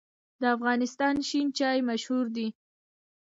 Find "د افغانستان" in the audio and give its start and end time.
0.41-1.15